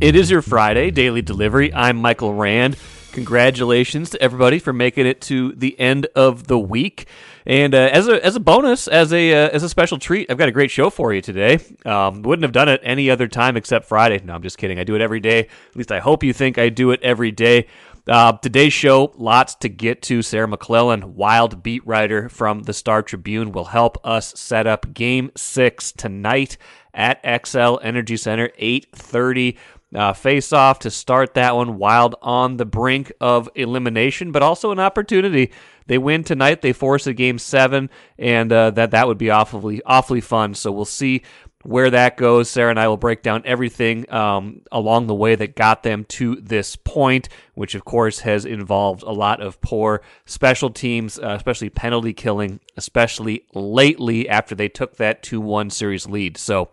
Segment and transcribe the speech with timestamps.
[0.00, 1.74] It is your Friday daily delivery.
[1.74, 2.78] I'm Michael Rand.
[3.12, 7.06] Congratulations to everybody for making it to the end of the week.
[7.44, 10.38] And uh, as a as a bonus, as a uh, as a special treat, I've
[10.38, 11.58] got a great show for you today.
[11.84, 14.22] Um, wouldn't have done it any other time except Friday.
[14.24, 14.78] No, I'm just kidding.
[14.78, 15.40] I do it every day.
[15.40, 17.66] At least I hope you think I do it every day.
[18.08, 20.22] Uh, today's show, lots to get to.
[20.22, 25.30] Sarah McLellan, wild beat writer from the Star Tribune, will help us set up Game
[25.36, 26.56] Six tonight
[26.94, 29.58] at Xcel Energy Center, 8:30
[29.94, 31.78] uh, face off to start that one.
[31.78, 35.52] Wild on the brink of elimination, but also an opportunity.
[35.86, 36.62] They win tonight.
[36.62, 40.54] They force a game seven, and uh, that that would be awfully awfully fun.
[40.54, 41.22] So we'll see
[41.62, 42.48] where that goes.
[42.48, 46.36] Sarah and I will break down everything um, along the way that got them to
[46.36, 51.68] this point, which of course has involved a lot of poor special teams, uh, especially
[51.68, 56.36] penalty killing, especially lately after they took that 2 1 series lead.
[56.38, 56.70] So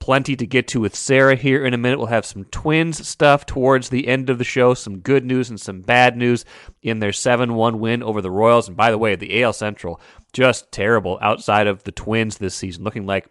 [0.00, 1.98] plenty to get to with Sarah here in a minute.
[1.98, 5.60] We'll have some twins stuff towards the end of the show, some good news and
[5.60, 6.44] some bad news
[6.82, 8.68] in their 7 1 win over the Royals.
[8.68, 10.00] And by the way, the AL Central
[10.32, 13.26] just terrible outside of the twins this season, looking like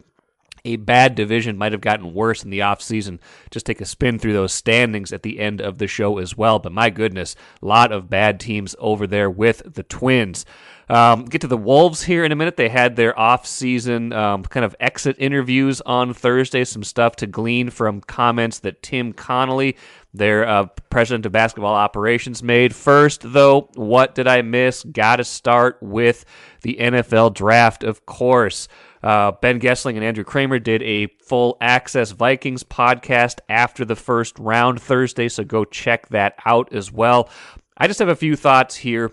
[0.66, 3.20] a bad division might have gotten worse in the offseason.
[3.52, 6.60] Just take a spin through those standings at the end of the show as well.
[6.60, 10.46] But my goodness, a lot of bad teams over there with the Twins.
[10.90, 12.56] Um, get to the Wolves here in a minute.
[12.56, 16.64] They had their off-season um, kind of exit interviews on Thursday.
[16.64, 19.76] Some stuff to glean from comments that Tim Connolly,
[20.14, 22.74] their uh, president of basketball operations, made.
[22.74, 24.84] First, though, what did I miss?
[24.84, 26.24] Got to start with
[26.62, 28.70] the NFL draft, of course.
[29.04, 34.40] Uh, ben Goessling and Andrew Kramer did a full access Vikings podcast after the first
[34.40, 37.30] round Thursday, so go check that out as well.
[37.78, 39.12] I just have a few thoughts here,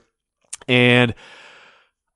[0.67, 1.15] and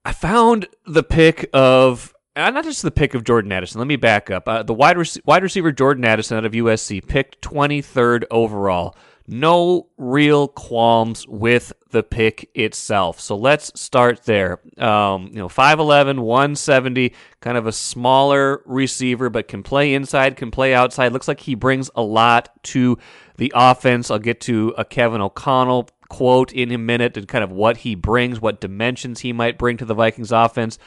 [0.08, 3.78] I found the pick of uh, not just the pick of Jordan Addison.
[3.78, 4.48] Let me back up.
[4.48, 8.96] Uh, the wide, rec- wide receiver Jordan Addison out of USC picked 23rd overall
[9.28, 13.20] no real qualms with the pick itself.
[13.20, 14.60] So let's start there.
[14.78, 20.50] Um, you know, 5'11, 170, kind of a smaller receiver, but can play inside, can
[20.50, 21.12] play outside.
[21.12, 22.98] Looks like he brings a lot to
[23.36, 24.10] the offense.
[24.10, 27.94] I'll get to a Kevin O'Connell quote in a minute and kind of what he
[27.94, 30.78] brings, what dimensions he might bring to the Vikings offense.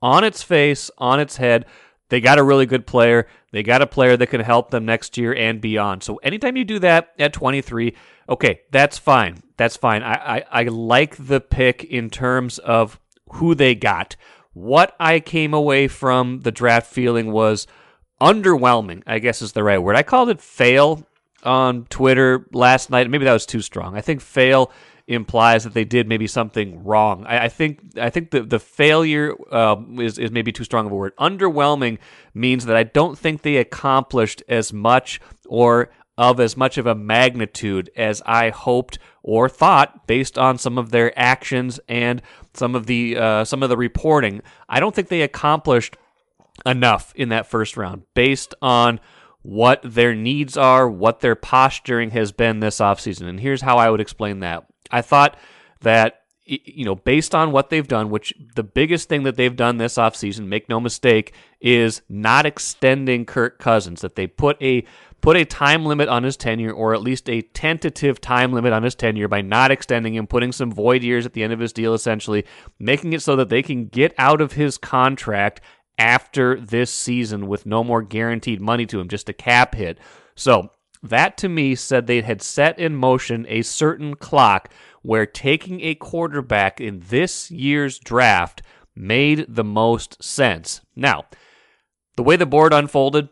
[0.00, 1.66] On its face, on its head,
[2.08, 3.26] they got a really good player.
[3.52, 6.02] They got a player that can help them next year and beyond.
[6.02, 7.94] So anytime you do that at 23,
[8.28, 9.42] okay, that's fine.
[9.56, 10.02] That's fine.
[10.02, 12.98] I, I, I like the pick in terms of
[13.34, 14.16] who they got.
[14.52, 17.66] What I came away from the draft feeling was
[18.20, 19.96] underwhelming, I guess is the right word.
[19.96, 21.06] I called it fail
[21.42, 23.08] on Twitter last night.
[23.10, 23.96] Maybe that was too strong.
[23.96, 24.72] I think fail
[25.06, 27.26] implies that they did maybe something wrong.
[27.26, 30.92] I, I think I think the the failure uh, is is maybe too strong of
[30.92, 31.16] a word.
[31.16, 31.98] Underwhelming
[32.34, 36.94] means that I don't think they accomplished as much or of as much of a
[36.94, 42.20] magnitude as I hoped or thought based on some of their actions and
[42.54, 44.42] some of the uh, some of the reporting.
[44.68, 45.96] I don't think they accomplished
[46.66, 49.00] enough in that first round based on
[49.42, 53.28] what their needs are, what their posturing has been this offseason.
[53.28, 54.64] And here's how I would explain that.
[54.90, 55.36] I thought
[55.80, 59.76] that you know, based on what they've done, which the biggest thing that they've done
[59.76, 64.00] this offseason, make no mistake, is not extending Kirk Cousins.
[64.00, 64.84] That they put a
[65.20, 68.82] put a time limit on his tenure, or at least a tentative time limit on
[68.82, 71.72] his tenure by not extending him, putting some void years at the end of his
[71.72, 72.44] deal, essentially,
[72.78, 75.60] making it so that they can get out of his contract
[75.98, 79.98] after this season with no more guaranteed money to him, just a cap hit.
[80.34, 80.70] So
[81.02, 84.70] that to me said they had set in motion a certain clock
[85.02, 88.62] where taking a quarterback in this year's draft
[88.94, 90.80] made the most sense.
[90.94, 91.24] Now,
[92.16, 93.28] the way the board unfolded,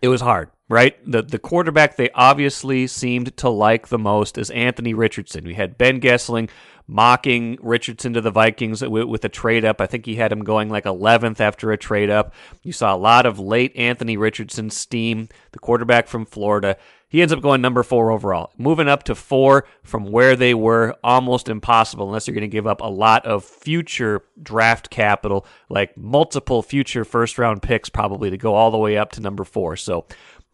[0.00, 0.96] it was hard, right?
[1.10, 5.44] The the quarterback they obviously seemed to like the most is Anthony Richardson.
[5.44, 6.48] We had Ben Goessling
[6.88, 9.80] mocking Richardson to the Vikings with, a trade up.
[9.80, 12.34] I think he had him going like 11th after a trade up.
[12.62, 16.76] You saw a lot of late Anthony Richardson steam, the quarterback from Florida.
[17.08, 18.52] He ends up going number four overall.
[18.58, 22.66] Moving up to four from where they were, almost impossible unless you're going to give
[22.66, 28.36] up a lot of future draft capital, like multiple future first round picks, probably to
[28.36, 29.76] go all the way up to number four.
[29.76, 30.06] So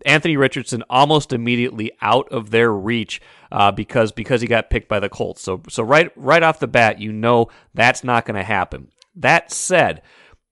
[0.07, 3.21] Anthony Richardson almost immediately out of their reach
[3.51, 5.43] uh, because because he got picked by the Colts.
[5.43, 8.89] So so right right off the bat, you know that's not going to happen.
[9.15, 10.03] That said,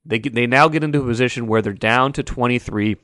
[0.05, 2.97] they they now get into a position where they're down to 23.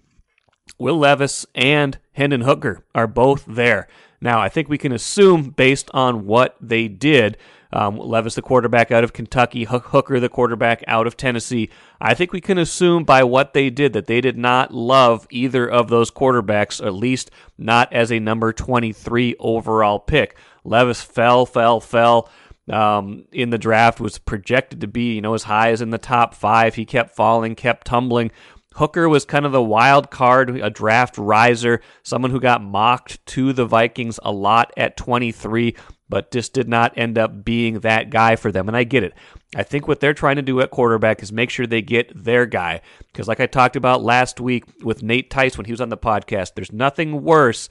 [0.78, 3.86] Will Levis and Hendon Hooker are both there.
[4.20, 7.36] Now, I think we can assume based on what they did
[7.76, 11.68] Um, Levis, the quarterback out of Kentucky, Hooker, the quarterback out of Tennessee.
[12.00, 15.68] I think we can assume by what they did that they did not love either
[15.68, 20.38] of those quarterbacks, at least not as a number 23 overall pick.
[20.64, 22.30] Levis fell, fell, fell.
[22.72, 25.98] Um, in the draft was projected to be, you know, as high as in the
[25.98, 26.76] top five.
[26.76, 28.30] He kept falling, kept tumbling.
[28.76, 33.54] Hooker was kind of the wild card, a draft riser, someone who got mocked to
[33.54, 35.74] the Vikings a lot at 23,
[36.08, 38.68] but just did not end up being that guy for them.
[38.68, 39.14] And I get it.
[39.54, 42.46] I think what they're trying to do at quarterback is make sure they get their
[42.46, 42.80] guy.
[43.12, 45.96] Because, like I talked about last week with Nate Tice when he was on the
[45.96, 47.68] podcast, there's nothing worse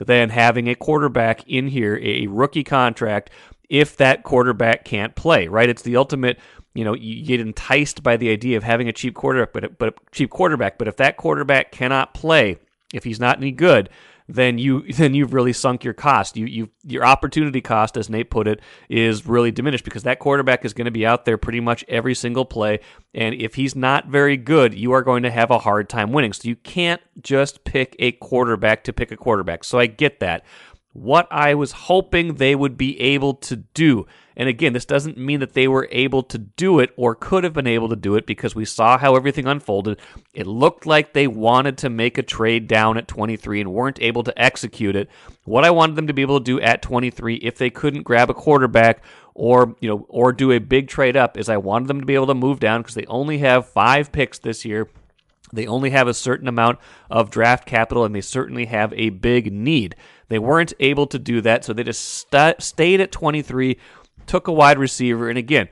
[0.00, 3.30] than having a quarterback in here, a rookie contract,
[3.68, 5.68] if that quarterback can't play, right?
[5.68, 6.38] It's the ultimate
[6.74, 9.94] you know, you get enticed by the idea of having a cheap quarterback, but but
[10.10, 10.76] cheap quarterback.
[10.76, 12.58] But if that quarterback cannot play,
[12.92, 13.88] if he's not any good,
[14.28, 16.36] then you then you've really sunk your cost.
[16.36, 20.64] You you your opportunity cost, as Nate put it, is really diminished because that quarterback
[20.64, 22.80] is going to be out there pretty much every single play,
[23.14, 26.32] and if he's not very good, you are going to have a hard time winning.
[26.32, 29.64] So you can't just pick a quarterback to pick a quarterback.
[29.64, 30.44] So I get that.
[30.94, 34.06] What I was hoping they would be able to do
[34.36, 37.52] and again, this doesn't mean that they were able to do it or could have
[37.52, 40.00] been able to do it because we saw how everything unfolded.
[40.32, 44.24] It looked like they wanted to make a trade down at 23 and weren't able
[44.24, 45.08] to execute it.
[45.44, 48.28] What I wanted them to be able to do at 23 if they couldn't grab
[48.28, 49.02] a quarterback
[49.34, 52.14] or, you know, or do a big trade up is I wanted them to be
[52.14, 54.88] able to move down because they only have 5 picks this year.
[55.54, 56.78] They only have a certain amount
[57.10, 59.96] of draft capital and they certainly have a big need.
[60.28, 63.78] They weren't able to do that, so they just st- stayed at 23
[64.26, 65.68] took a wide receiver, and again,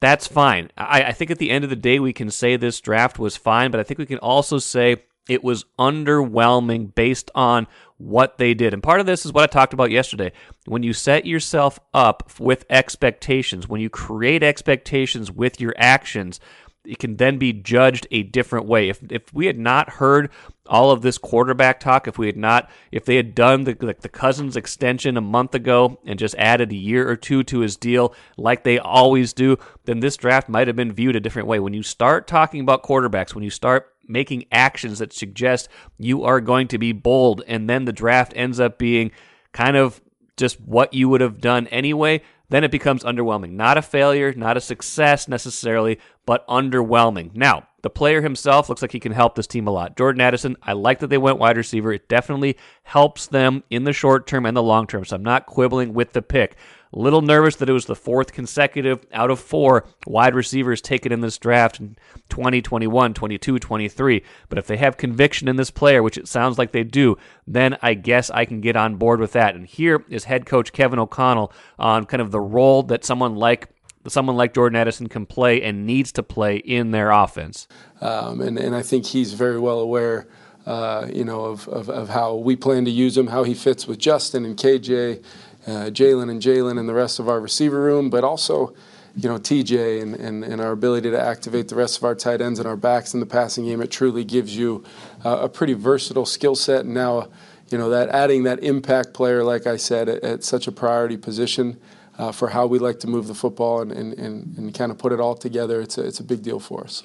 [0.00, 0.70] that's fine.
[0.76, 3.36] I, I think at the end of the day, we can say this draft was
[3.36, 7.66] fine, but I think we can also say it was underwhelming based on
[7.96, 8.74] what they did.
[8.74, 10.32] And part of this is what I talked about yesterday.
[10.66, 16.40] When you set yourself up with expectations, when you create expectations with your actions,
[16.84, 18.88] it can then be judged a different way.
[18.88, 20.30] If if we had not heard
[20.66, 24.00] all of this quarterback talk, if we had not, if they had done the like
[24.00, 27.76] the Cousins extension a month ago and just added a year or two to his
[27.76, 31.58] deal like they always do, then this draft might have been viewed a different way.
[31.58, 36.40] When you start talking about quarterbacks, when you start making actions that suggest you are
[36.40, 39.10] going to be bold, and then the draft ends up being
[39.52, 40.00] kind of
[40.36, 43.52] just what you would have done anyway, then it becomes underwhelming.
[43.52, 47.34] Not a failure, not a success necessarily, but underwhelming.
[47.34, 49.96] Now, the player himself looks like he can help this team a lot.
[49.96, 51.92] Jordan Addison, I like that they went wide receiver.
[51.92, 55.04] It definitely helps them in the short term and the long term.
[55.04, 56.56] So I'm not quibbling with the pick.
[56.96, 61.22] Little nervous that it was the fourth consecutive out of four wide receivers taken in
[61.22, 61.96] this draft in
[62.28, 64.22] 20, 21, 22, 23.
[64.48, 67.16] But if they have conviction in this player, which it sounds like they do,
[67.48, 69.56] then I guess I can get on board with that.
[69.56, 73.68] And here is head coach Kevin O'Connell on kind of the role that someone like
[74.06, 77.66] someone like Jordan Addison can play and needs to play in their offense.
[78.00, 80.28] Um, and, and I think he's very well aware,
[80.66, 83.86] uh, you know, of, of, of, how we plan to use him, how he fits
[83.86, 85.24] with Justin and KJ,
[85.66, 88.74] uh, Jalen and Jalen and the rest of our receiver room, but also,
[89.16, 92.40] you know, TJ and, and, and our ability to activate the rest of our tight
[92.40, 93.80] ends and our backs in the passing game.
[93.80, 94.84] It truly gives you
[95.24, 96.84] uh, a pretty versatile skill set.
[96.84, 97.28] And now,
[97.70, 101.16] you know, that adding that impact player, like I said, at, at such a priority
[101.16, 101.80] position
[102.18, 104.98] uh, for how we like to move the football and, and, and, and, kind of
[104.98, 107.02] put it all together, it's a, it's a big deal for us.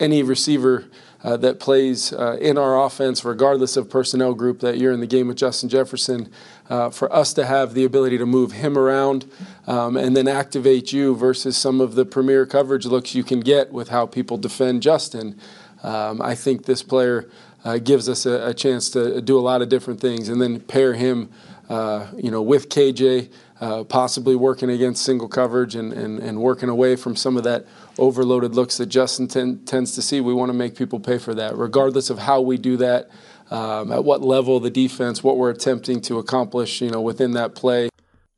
[0.00, 0.86] Any receiver
[1.22, 5.06] uh, that plays uh, in our offense, regardless of personnel group, that you're in the
[5.06, 6.30] game with Justin Jefferson,
[6.70, 9.30] uh, for us to have the ability to move him around
[9.66, 13.72] um, and then activate you versus some of the premier coverage looks you can get
[13.72, 15.38] with how people defend Justin.
[15.82, 17.28] Um, I think this player
[17.64, 20.60] uh, gives us a, a, chance to do a lot of different things and then
[20.60, 21.30] pair him,
[21.68, 26.68] uh, you know, with KJ uh, possibly working against single coverage and, and, and working
[26.68, 27.66] away from some of that
[27.98, 30.20] overloaded looks that Justin ten, tends to see.
[30.20, 33.10] We want to make people pay for that, regardless of how we do that,
[33.50, 37.54] um, at what level the defense, what we're attempting to accomplish, you know, within that
[37.54, 37.88] play.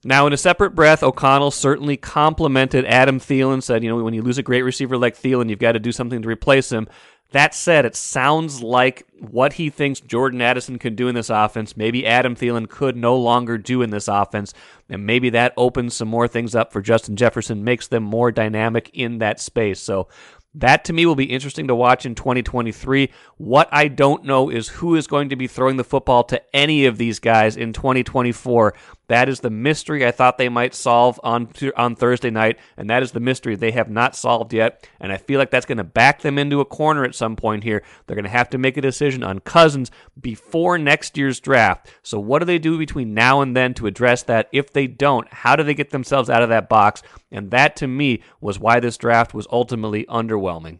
[0.02, 4.22] Now, in a separate breath, O'Connell certainly complimented Adam Thielen, said, you know, when you
[4.22, 6.88] lose a great receiver like Thielen, you've got to do something to replace him.
[7.32, 11.76] That said, it sounds like what he thinks Jordan Addison can do in this offense,
[11.76, 14.52] maybe Adam Thielen could no longer do in this offense.
[14.88, 18.90] And maybe that opens some more things up for Justin Jefferson, makes them more dynamic
[18.92, 19.80] in that space.
[19.80, 20.08] So
[20.54, 23.10] that to me will be interesting to watch in 2023.
[23.36, 26.86] What I don't know is who is going to be throwing the football to any
[26.86, 28.74] of these guys in 2024.
[29.10, 33.02] That is the mystery I thought they might solve on on Thursday night, and that
[33.02, 34.88] is the mystery they have not solved yet.
[35.00, 37.64] And I feel like that's going to back them into a corner at some point
[37.64, 37.82] here.
[38.06, 39.90] They're going to have to make a decision on Cousins
[40.20, 41.92] before next year's draft.
[42.04, 44.48] So what do they do between now and then to address that?
[44.52, 47.02] If they don't, how do they get themselves out of that box?
[47.32, 50.78] And that to me was why this draft was ultimately underwhelming.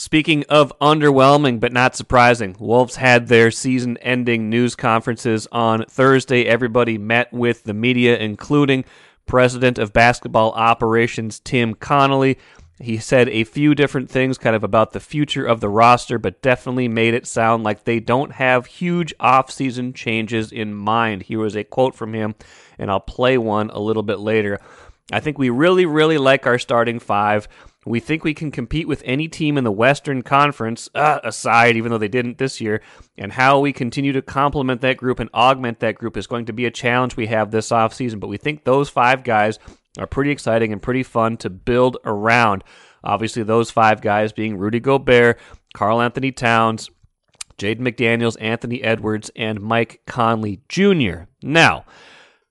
[0.00, 6.44] Speaking of underwhelming but not surprising, Wolves had their season ending news conferences on Thursday.
[6.44, 8.84] Everybody met with the media, including
[9.26, 12.38] President of Basketball Operations Tim Connolly.
[12.80, 16.42] He said a few different things kind of about the future of the roster, but
[16.42, 21.24] definitely made it sound like they don't have huge offseason changes in mind.
[21.24, 22.36] Here was a quote from him,
[22.78, 24.60] and I'll play one a little bit later.
[25.10, 27.48] I think we really, really like our starting five.
[27.88, 31.90] We think we can compete with any team in the Western Conference, uh, aside, even
[31.90, 32.82] though they didn't this year.
[33.16, 36.52] And how we continue to complement that group and augment that group is going to
[36.52, 38.20] be a challenge we have this offseason.
[38.20, 39.58] But we think those five guys
[39.98, 42.62] are pretty exciting and pretty fun to build around.
[43.02, 45.38] Obviously, those five guys being Rudy Gobert,
[45.72, 46.90] Karl-Anthony Towns,
[47.58, 51.22] Jaden McDaniels, Anthony Edwards, and Mike Conley Jr.
[51.42, 51.84] Now,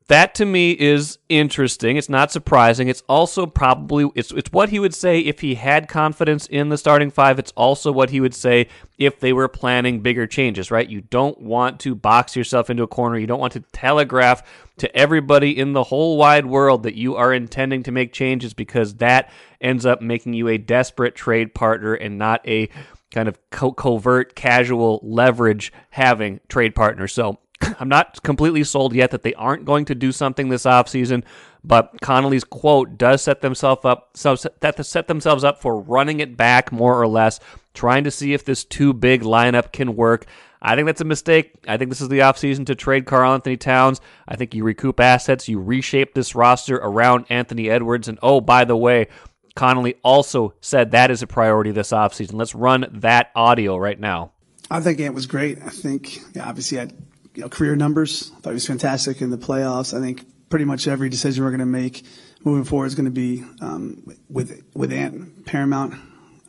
[0.08, 1.98] that to me is interesting.
[1.98, 2.88] It's not surprising.
[2.88, 6.78] It's also probably it's it's what he would say if he had confidence in the
[6.78, 7.40] starting five.
[7.40, 10.88] It's also what he would say if they were planning bigger changes, right?
[10.88, 13.18] You don't want to box yourself into a corner.
[13.18, 14.44] You don't want to telegraph
[14.78, 18.96] to everybody in the whole wide world that you are intending to make changes because
[18.96, 22.70] that ends up making you a desperate trade partner and not a
[23.12, 27.08] kind of co- covert casual leverage having trade partner.
[27.08, 27.40] So
[27.80, 31.24] I'm not completely sold yet that they aren't going to do something this offseason,
[31.64, 36.38] but Connolly's quote does set themselves up so that set themselves up for running it
[36.38, 37.40] back more or less,
[37.74, 40.26] trying to see if this too big lineup can work.
[40.62, 41.54] I think that's a mistake.
[41.68, 44.02] I think this is the offseason to trade Karl-Anthony Towns.
[44.28, 48.08] I think you recoup assets, you reshape this roster around Anthony Edwards.
[48.08, 49.08] And oh, by the way,
[49.56, 52.34] Connolly also said that is a priority this offseason.
[52.34, 54.32] Let's run that audio right now.
[54.70, 55.60] I think it was great.
[55.64, 56.94] I think yeah, obviously had
[57.38, 58.32] you know, career numbers.
[58.36, 59.96] I thought he was fantastic in the playoffs.
[59.96, 62.04] I think pretty much every decision we're going to make
[62.44, 65.94] moving forward is going to be um, with with Ant paramount.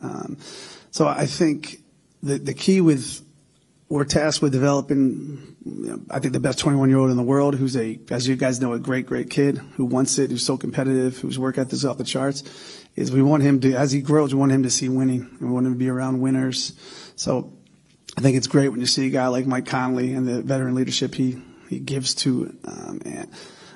[0.01, 0.39] Um,
[0.91, 1.83] so I think
[2.23, 3.21] the the key with
[3.91, 5.57] we're tasked with developing.
[5.67, 8.27] You know, I think the best 21 year old in the world, who's a, as
[8.27, 11.59] you guys know, a great, great kid who wants it, who's so competitive, whose work
[11.59, 12.43] ethic is off the charts.
[12.97, 15.37] Is we want him to, as he grows, we want him to see winning.
[15.41, 16.73] We want him to be around winners.
[17.17, 17.53] So
[18.17, 20.75] I think it's great when you see a guy like Mike Conley and the veteran
[20.75, 23.31] leadership he, he gives to um, and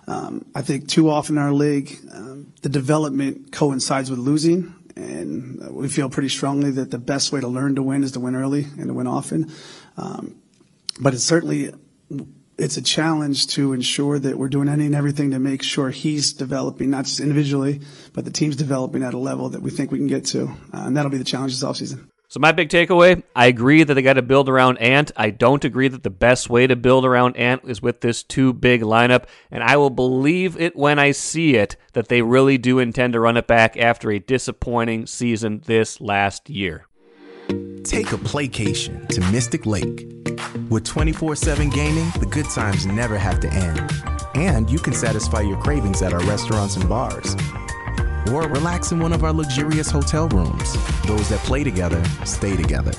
[0.06, 5.74] um, I think too often in our league, um, the development coincides with losing, and
[5.74, 8.34] we feel pretty strongly that the best way to learn to win is to win
[8.34, 9.50] early and to win often.
[9.96, 10.36] Um,
[11.00, 11.72] but it's certainly
[12.58, 16.32] it's a challenge to ensure that we're doing any and everything to make sure he's
[16.32, 17.80] developing, not just individually,
[18.12, 20.82] but the team's developing at a level that we think we can get to, uh,
[20.84, 22.11] and that'll be the challenge this offseason.
[22.32, 25.12] So my big takeaway, I agree that they got to build around Ant.
[25.18, 28.54] I don't agree that the best way to build around Ant is with this too
[28.54, 32.78] big lineup, and I will believe it when I see it that they really do
[32.78, 36.86] intend to run it back after a disappointing season this last year.
[37.84, 40.06] Take a playcation to Mystic Lake.
[40.70, 43.78] With 24/7 gaming, the good times never have to end.
[44.34, 47.36] And you can satisfy your cravings at our restaurants and bars
[48.30, 50.72] or relax in one of our luxurious hotel rooms.
[51.06, 52.92] Those that play together stay together.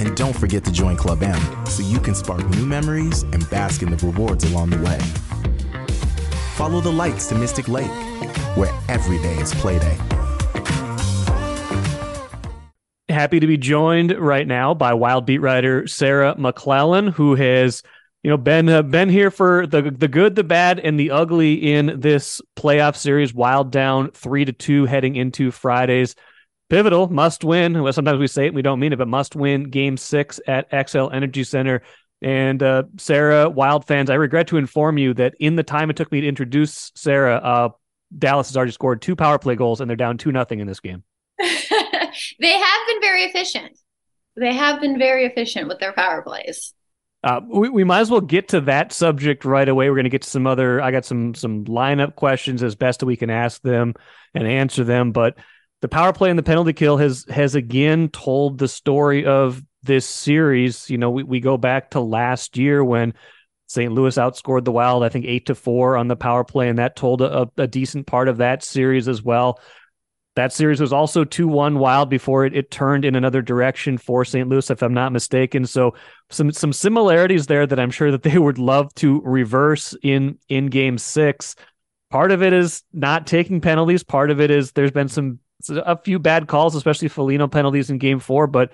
[0.00, 3.82] And don't forget to join Club M so you can spark new memories and bask
[3.82, 4.98] in the rewards along the way.
[6.56, 7.90] Follow the lights to Mystic Lake,
[8.56, 9.98] where every day is playday.
[13.08, 17.82] Happy to be joined right now by Wild beat writer Sarah McLellan, who has
[18.24, 21.74] you know, been uh, been here for the the good, the bad, and the ugly
[21.74, 23.34] in this playoff series.
[23.34, 26.16] Wild down three to two heading into Friday's
[26.70, 27.82] pivotal must win.
[27.82, 30.70] Well, sometimes we say it, we don't mean it, but must win Game Six at
[30.72, 31.82] Xcel Energy Center.
[32.22, 35.96] And uh, Sarah, Wild fans, I regret to inform you that in the time it
[35.96, 37.68] took me to introduce Sarah, uh,
[38.18, 40.80] Dallas has already scored two power play goals, and they're down two nothing in this
[40.80, 41.02] game.
[41.38, 43.78] they have been very efficient.
[44.34, 46.72] They have been very efficient with their power plays.
[47.24, 49.88] Uh, we, we might as well get to that subject right away.
[49.88, 50.82] We're going to get to some other.
[50.82, 53.94] I got some some lineup questions as best we can ask them
[54.34, 55.10] and answer them.
[55.10, 55.38] But
[55.80, 60.06] the power play and the penalty kill has has again told the story of this
[60.06, 60.90] series.
[60.90, 63.14] You know, we, we go back to last year when
[63.68, 63.90] St.
[63.90, 66.94] Louis outscored the Wild, I think eight to four on the power play, and that
[66.94, 69.60] told a, a decent part of that series as well.
[70.36, 74.24] That series was also 2 1 wild before it, it turned in another direction for
[74.24, 74.48] St.
[74.48, 75.64] Louis, if I'm not mistaken.
[75.64, 75.94] So
[76.30, 80.66] some some similarities there that I'm sure that they would love to reverse in in
[80.66, 81.54] game six.
[82.10, 84.02] Part of it is not taking penalties.
[84.02, 85.38] Part of it is there's been some
[85.68, 88.72] a few bad calls, especially Foligno penalties in game four, but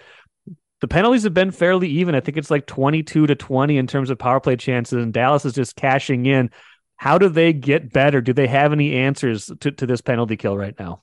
[0.81, 2.14] the penalties have been fairly even.
[2.14, 5.45] I think it's like 22 to 20 in terms of power play chances, and Dallas
[5.45, 6.50] is just cashing in.
[6.97, 8.21] How do they get better?
[8.21, 11.02] Do they have any answers to, to this penalty kill right now?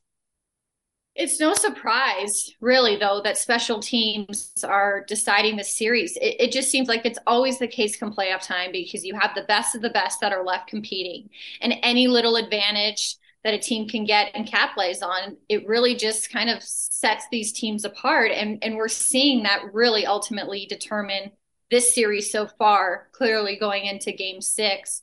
[1.18, 6.16] It's no surprise, really, though, that special teams are deciding the series.
[6.18, 9.32] It, it, just seems like it's always the case come playoff time because you have
[9.34, 11.28] the best of the best that are left competing.
[11.60, 16.32] And any little advantage that a team can get and capitalize on, it really just
[16.32, 18.32] kind of sets these teams apart.
[18.32, 21.32] And, and we're seeing that really ultimately determine
[21.72, 25.02] this series so far, clearly going into game six.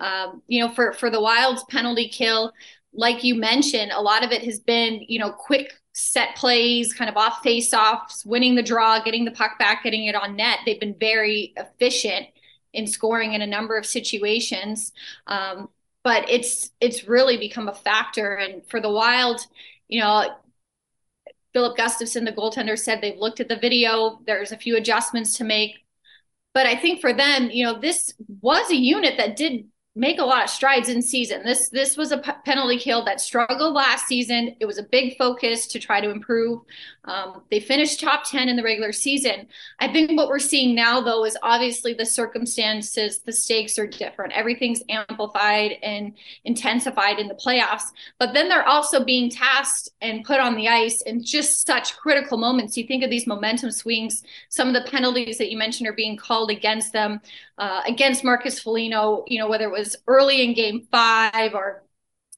[0.00, 2.52] Um, you know, for, for the Wild's penalty kill,
[2.96, 7.08] like you mentioned, a lot of it has been, you know, quick set plays, kind
[7.08, 10.60] of off face offs, winning the draw, getting the puck back, getting it on net.
[10.64, 12.26] They've been very efficient
[12.72, 14.92] in scoring in a number of situations.
[15.26, 15.68] Um,
[16.04, 18.34] but it's it's really become a factor.
[18.34, 19.40] And for the Wild,
[19.88, 20.36] you know,
[21.52, 24.20] Filip Gustavsson, the goaltender, said they've looked at the video.
[24.26, 25.78] There's a few adjustments to make.
[26.54, 30.24] But I think for them, you know, this was a unit that did make a
[30.24, 31.42] lot of strides in season.
[31.42, 34.54] This this was a p- penalty kill that struggled last season.
[34.60, 36.60] It was a big focus to try to improve.
[37.06, 39.46] Um, they finished top ten in the regular season.
[39.78, 44.32] I think what we're seeing now, though, is obviously the circumstances, the stakes are different.
[44.32, 47.84] Everything's amplified and intensified in the playoffs.
[48.18, 52.38] But then they're also being tasked and put on the ice in just such critical
[52.38, 52.76] moments.
[52.76, 54.24] You think of these momentum swings.
[54.48, 57.20] Some of the penalties that you mentioned are being called against them,
[57.58, 59.24] uh, against Marcus Foligno.
[59.28, 61.82] You know whether it was early in game five or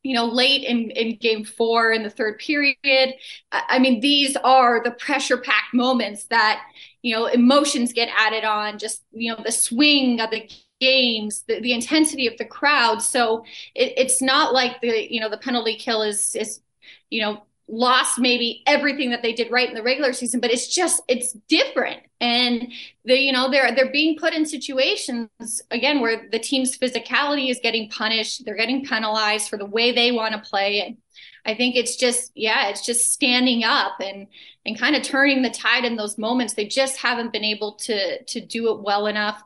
[0.09, 3.15] you know late in in game four in the third period.
[3.53, 6.63] I mean these are the pressure packed moments that
[7.03, 10.49] you know emotions get added on just you know the swing of the
[10.81, 13.03] games the, the intensity of the crowd.
[13.03, 16.63] So it, it's not like the you know the penalty kill is is
[17.11, 20.75] you know lost maybe everything that they did right in the regular season but it's
[20.75, 22.01] just it's different.
[22.21, 22.73] And
[23.05, 25.29] they you know they're they're being put in situations
[25.71, 28.45] again where the team's physicality is getting punished.
[28.45, 30.81] They're getting penalized for the way they want to play.
[30.81, 30.97] And
[31.47, 34.27] i think it's just yeah it's just standing up and
[34.67, 36.55] and kind of turning the tide in those moments.
[36.55, 39.43] They just haven't been able to to do it well enough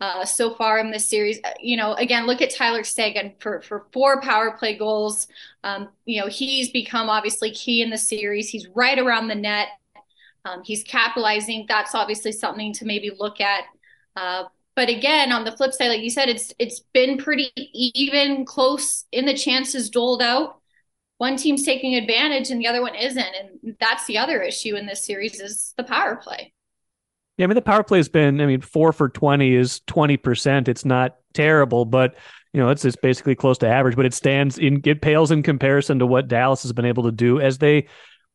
[0.00, 1.38] uh, so far in this series.
[1.42, 5.26] Uh, you know, again, look at Tyler Seguin for for four power play goals.
[5.64, 8.48] Um, you know, he's become obviously key in the series.
[8.48, 9.68] He's right around the net.
[10.44, 11.66] Um, he's capitalizing.
[11.68, 13.64] That's obviously something to maybe look at.
[14.14, 18.44] Uh, but again, on the flip side, like you said, it's it's been pretty even,
[18.44, 20.60] close in the chances doled out.
[21.16, 24.84] One team's taking advantage and the other one isn't, and that's the other issue in
[24.84, 26.52] this series is the power play.
[27.36, 28.40] Yeah, I mean the power play has been.
[28.40, 30.68] I mean, four for twenty is twenty percent.
[30.68, 32.14] It's not terrible, but
[32.52, 33.96] you know it's it's basically close to average.
[33.96, 37.12] But it stands in it pales in comparison to what Dallas has been able to
[37.12, 37.88] do as they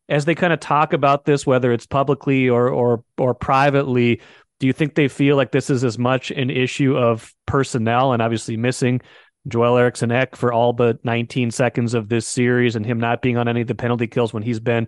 [0.08, 4.20] as they kind of talk about this, whether it's publicly or or or privately.
[4.60, 8.22] Do you think they feel like this is as much an issue of personnel and
[8.22, 9.00] obviously missing
[9.48, 13.36] Joel Eriksson Ek for all but 19 seconds of this series and him not being
[13.36, 14.86] on any of the penalty kills when he's been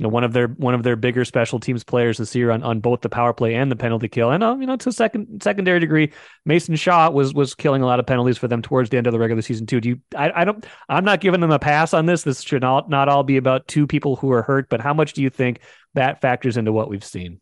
[0.00, 2.62] you know one of their one of their bigger special teams players this year on,
[2.62, 4.30] on both the power play and the penalty kill.
[4.30, 6.10] And uh, you know to a second secondary degree,
[6.46, 9.12] Mason Shaw was was killing a lot of penalties for them towards the end of
[9.12, 9.78] the regular season too.
[9.78, 10.00] Do you?
[10.16, 10.64] I, I don't.
[10.88, 12.22] I'm not giving them a pass on this.
[12.22, 14.70] This should not not all be about two people who are hurt.
[14.70, 15.60] But how much do you think
[15.92, 17.38] that factors into what we've seen?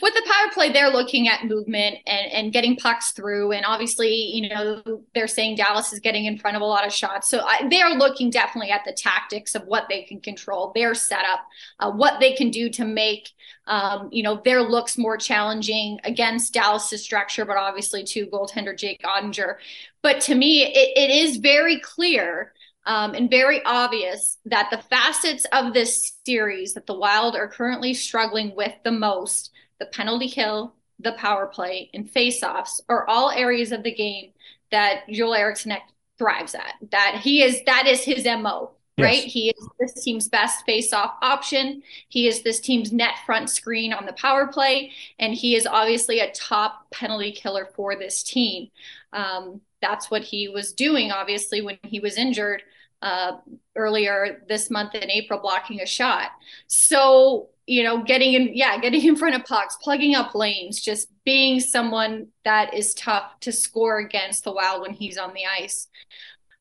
[0.00, 0.21] with the
[0.52, 3.52] play, they're looking at movement and, and getting pucks through.
[3.52, 6.92] And obviously, you know, they're saying Dallas is getting in front of a lot of
[6.92, 7.28] shots.
[7.28, 10.94] So I, they are looking definitely at the tactics of what they can control, their
[10.94, 11.40] setup,
[11.80, 13.30] uh, what they can do to make,
[13.66, 19.02] um, you know, their looks more challenging against Dallas's structure, but obviously to goaltender Jake
[19.02, 19.56] Oettinger.
[20.02, 22.52] But to me, it, it is very clear
[22.84, 27.94] um, and very obvious that the facets of this series that the Wild are currently
[27.94, 29.50] struggling with the most
[29.82, 34.30] the penalty kill, the power play, and faceoffs are all areas of the game
[34.70, 35.74] that Joel Eriksson
[36.18, 36.74] thrives at.
[36.92, 38.70] That he is that is his MO.
[38.96, 39.04] Yes.
[39.04, 39.24] Right.
[39.24, 41.82] He is this team's best face-off option.
[42.08, 46.20] He is this team's net front screen on the power play, and he is obviously
[46.20, 48.70] a top penalty killer for this team.
[49.12, 52.62] Um, that's what he was doing, obviously, when he was injured
[53.02, 53.38] uh,
[53.76, 56.30] earlier this month in April, blocking a shot.
[56.66, 61.08] So you know, getting in, yeah, getting in front of pucks, plugging up lanes, just
[61.24, 65.88] being someone that is tough to score against the Wild when he's on the ice.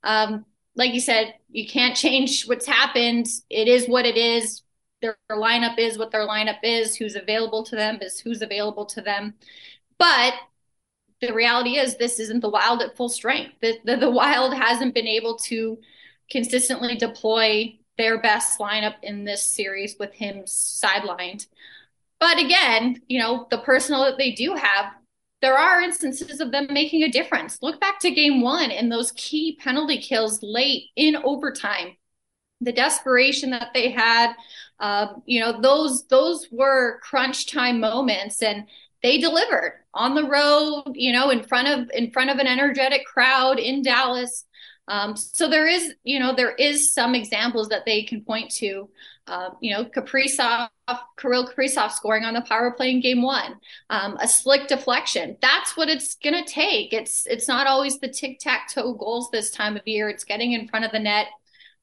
[0.03, 3.27] Um, like you said, you can't change what's happened.
[3.49, 4.61] It is what it is.
[5.01, 6.95] Their, their lineup is what their lineup is.
[6.95, 9.33] Who's available to them is who's available to them.
[9.97, 10.33] But
[11.19, 13.55] the reality is, this isn't the Wild at full strength.
[13.61, 15.79] The, the, the Wild hasn't been able to
[16.31, 21.45] consistently deploy their best lineup in this series with him sidelined.
[22.19, 24.93] But again, you know, the personnel that they do have,
[25.41, 27.59] there are instances of them making a difference.
[27.61, 31.97] Look back to game one and those key penalty kills late in overtime.
[32.61, 34.33] The desperation that they had,
[34.79, 38.67] uh, you know, those those were crunch time moments, and
[39.01, 40.91] they delivered on the road.
[40.93, 44.45] You know, in front of in front of an energetic crowd in Dallas.
[44.87, 48.89] Um, so there is, you know, there is some examples that they can point to.
[49.27, 50.67] Uh, you know, Kaprizov,
[51.17, 53.55] Kirill Kaprizov scoring on the power play in game one,
[53.89, 55.37] um, a slick deflection.
[55.41, 56.91] That's what it's going to take.
[56.91, 60.09] It's it's not always the tic tac toe goals this time of year.
[60.09, 61.27] It's getting in front of the net,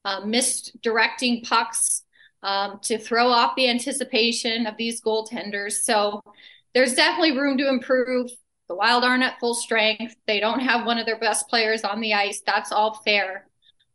[0.05, 2.03] uh, misdirecting pucks
[2.43, 5.81] um, to throw off the anticipation of these goaltenders.
[5.81, 6.21] So
[6.73, 8.29] there's definitely room to improve.
[8.69, 10.15] The Wild aren't at full strength.
[10.27, 12.41] They don't have one of their best players on the ice.
[12.45, 13.47] That's all fair.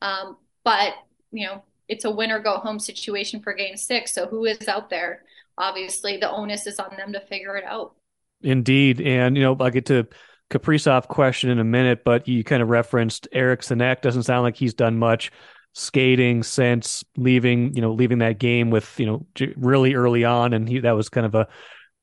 [0.02, 0.94] Um, but,
[1.30, 4.12] you know, it's a win or go home situation for game six.
[4.12, 5.22] So who is out there?
[5.56, 7.94] Obviously, the onus is on them to figure it out.
[8.42, 9.00] Indeed.
[9.00, 10.08] And, you know, I'll get to
[10.50, 14.02] Kaprizov question in a minute, but you kind of referenced Eriksson Ek.
[14.02, 15.30] Doesn't sound like he's done much
[15.72, 20.52] skating since leaving, you know, leaving that game with, you know, really early on.
[20.52, 21.48] And he, that was kind of a,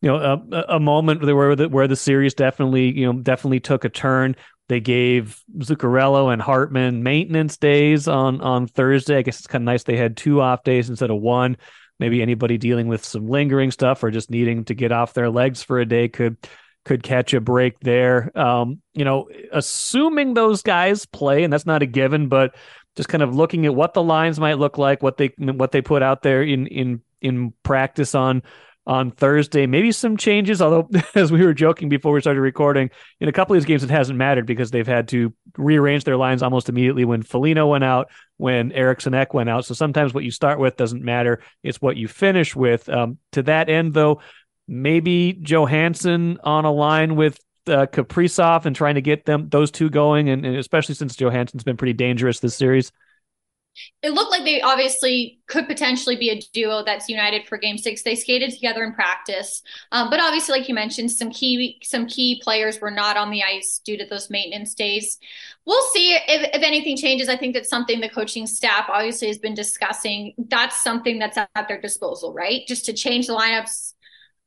[0.02, 3.86] you know a, a moment where the, where the series definitely you know definitely took
[3.86, 4.36] a turn.
[4.70, 9.18] They gave Zuccarello and Hartman maintenance days on on Thursday.
[9.18, 11.58] I guess it's kind of nice they had two off days instead of one.
[12.00, 15.62] Maybe anybody dealing with some lingering stuff or just needing to get off their legs
[15.62, 16.38] for a day could
[16.84, 18.36] could catch a break there.
[18.38, 22.56] Um, you know, assuming those guys play, and that's not a given, but
[22.96, 25.82] just kind of looking at what the lines might look like, what they what they
[25.82, 28.42] put out there in in in practice on
[28.88, 29.68] on Thursday.
[29.68, 32.90] Maybe some changes, although as we were joking before we started recording,
[33.20, 36.18] in a couple of these games it hasn't mattered because they've had to rearrange their
[36.18, 39.66] lines almost immediately when Foligno went out, when Eriksson Ek went out.
[39.66, 42.90] So sometimes what you start with doesn't matter; it's what you finish with.
[42.90, 44.22] Um, to that end, though,
[44.68, 49.90] maybe Johansson on a line with uh, Kaprizov and trying to get them those two
[49.90, 52.92] going, and, and especially since Johansson's been pretty dangerous this series
[54.02, 58.02] it looked like they obviously could potentially be a duo that's united for game six.
[58.02, 59.62] They skated together in practice.
[59.92, 63.44] Um, but obviously like you mentioned some key some key players were not on the
[63.44, 65.18] ice due to those maintenance days.
[65.66, 67.30] We'll see if, if anything changes.
[67.30, 70.34] I think that's something the coaching staff obviously has been discussing.
[70.38, 72.66] That's something that's at their disposal right?
[72.68, 73.94] Just to change the lineups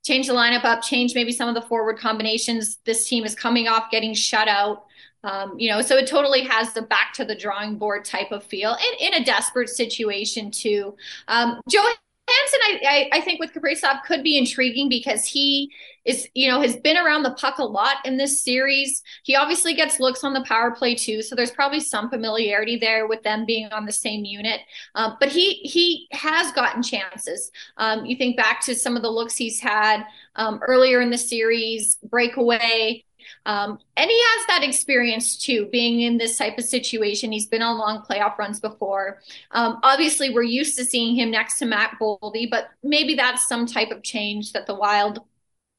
[0.05, 2.79] change the lineup up change maybe some of the forward combinations.
[2.85, 4.85] This team is coming off getting shut out
[5.25, 8.45] um, you know, so it totally has the back to the drawing board type of
[8.45, 10.95] feel and in a desperate situation too.
[11.29, 11.83] Um, Joe
[12.27, 15.71] I, I, think with Kaprizov could be intriguing because he
[16.05, 19.03] is, you know, has been around the puck a lot in this series.
[19.23, 23.07] He obviously gets looks on the power play too, so there's probably some familiarity there
[23.07, 24.61] with them being on the same unit.
[24.95, 27.51] Um, but he he has gotten chances.
[27.77, 30.05] Um, you think back to some of the looks he's had
[30.37, 33.05] um, earlier in the series, breakaway.
[33.47, 37.33] Um, and he has that experience too, being in this type of situation.
[37.33, 39.21] He's been on long playoff runs before.
[39.51, 43.67] Um, obviously, we're used to seeing him next to Matt Boldy, but maybe that's some
[43.67, 45.21] type of change that the Wild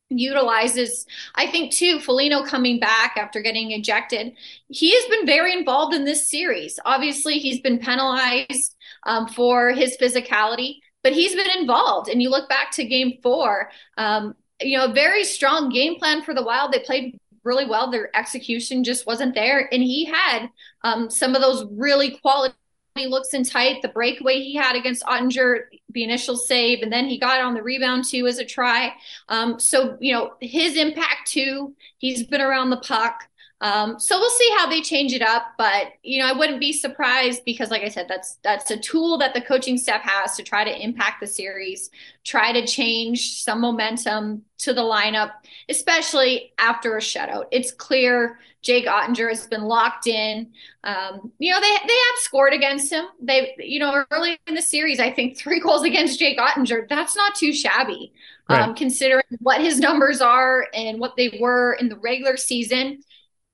[0.09, 1.05] utilizes.
[1.35, 4.33] I think too, Foligno coming back after getting ejected,
[4.67, 6.79] he has been very involved in this series.
[6.85, 12.09] Obviously, he's been penalized um, for his physicality, but he's been involved.
[12.09, 16.21] And you look back to game four, um, you know, a very strong game plan
[16.21, 16.71] for the Wild.
[16.71, 17.89] They played really well.
[17.89, 19.69] Their execution just wasn't there.
[19.71, 20.49] And he had
[20.83, 22.55] um, some of those really quality
[22.97, 23.81] looks in tight.
[23.81, 27.61] The breakaway he had against Oettinger, the initial save, and then he got on the
[27.61, 28.93] rebound too as a try.
[29.29, 33.27] Um, so, you know, his impact too, he's been around the puck.
[33.61, 36.73] Um, so we'll see how they change it up, but you know, I wouldn't be
[36.73, 40.43] surprised because, like I said, that's that's a tool that the coaching staff has to
[40.43, 41.89] try to impact the series,
[42.25, 45.31] try to change some momentum to the lineup,
[45.69, 47.45] especially after a shutout.
[47.51, 50.51] It's clear Jake Oettinger has been locked in.
[50.83, 53.05] Um, you know, they they have scored against him.
[53.21, 56.89] They, you know, early in the series, I think three goals against Jake Oettinger.
[56.89, 58.11] That's not too shabby,
[58.49, 58.63] right.
[58.63, 63.01] um, considering what his numbers are and what they were in the regular season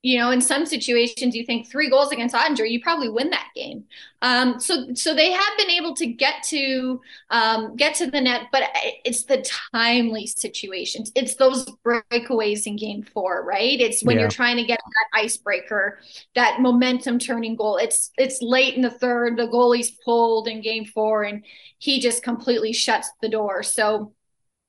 [0.04, 3.50] you know, in some situations, you think three goals against Oettinger, you probably win that
[3.56, 3.84] game.
[4.24, 8.48] Um, so, so they have been able to get to um, get to the net,
[8.52, 8.64] but
[9.06, 11.12] it's the timely situations.
[11.16, 13.80] It's those breakaways in Game Four, right?
[13.80, 14.22] It's when yeah.
[14.22, 16.00] you're trying to get that icebreaker,
[16.34, 17.78] that momentum turning goal.
[17.78, 21.46] It's it's late in the third, the goalie's pulled in Game Four, and
[21.78, 23.62] he just completely shuts the door.
[23.62, 24.14] So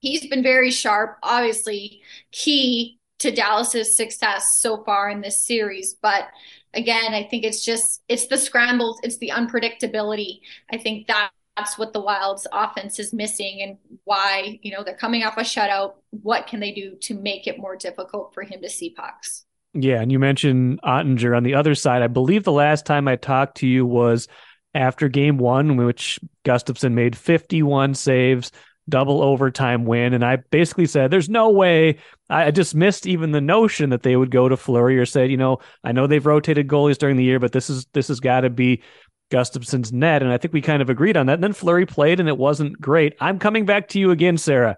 [0.01, 5.95] he's been very sharp, obviously key to Dallas's success so far in this series.
[6.01, 6.29] But
[6.75, 10.41] again, I think it's just it's the scrambles, it's the unpredictability.
[10.71, 14.97] I think that that's what the Wild's offense is missing and why, you know, they're
[14.97, 15.95] coming off a shutout.
[16.11, 19.45] What can they do to make it more difficult for him to see pucks?
[19.75, 22.03] Yeah, and you mentioned Oettinger on the other side.
[22.03, 24.29] I believe the last time I talked to you was
[24.75, 28.51] after game one, which Gustavsson made 51 saves,
[28.92, 30.12] double overtime win.
[30.12, 31.96] And I basically said, there's no way.
[32.28, 35.59] I dismissed even the notion that they would go to Fleury or said, you know,
[35.83, 38.50] I know they've rotated goalies during the year, but this is this has got to
[38.50, 38.83] be
[39.31, 40.22] Gustavsson's net.
[40.22, 41.35] And I think we kind of agreed on that.
[41.35, 43.14] And then Fleury played and it wasn't great.
[43.18, 44.76] I'm coming back to you again, Sarah.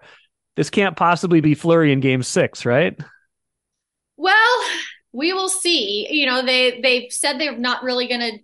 [0.55, 2.97] This can't possibly be Fleury in game six, right?
[4.15, 4.61] Well,
[5.11, 6.07] we will see.
[6.09, 8.39] You know, they they've said they're not really to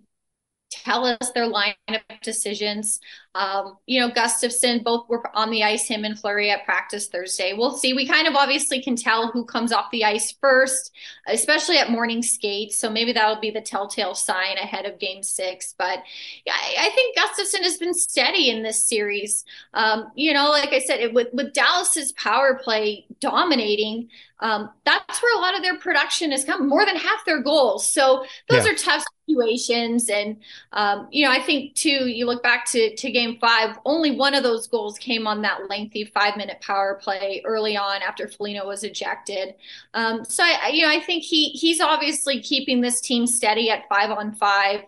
[0.72, 2.98] tell us their lineup decisions.
[3.34, 7.54] Um, you know, Gustavsson, both were on the ice, him and Fleury at practice Thursday.
[7.54, 7.92] We'll see.
[7.94, 10.92] We kind of obviously can tell who comes off the ice first,
[11.26, 12.76] especially at morning skates.
[12.76, 15.74] So maybe that'll be the telltale sign ahead of game six.
[15.78, 16.02] But
[16.48, 19.44] I, I think Gustavsson has been steady in this series.
[19.74, 24.08] Um, you know, like I said, it, with, with Dallas's power play dominating,
[24.40, 27.92] um, that's where a lot of their production has come, more than half their goals.
[27.92, 28.72] So those yeah.
[28.72, 30.08] are tough situations.
[30.08, 30.36] And,
[30.72, 34.34] um, you know, I think too, you look back to, to game five, only one
[34.34, 38.66] of those goals came on that lengthy five minute power play early on after Foligno
[38.66, 39.54] was ejected.
[39.94, 43.88] Um, so, I, you know, I think he, he's obviously keeping this team steady at
[43.88, 44.84] five on five.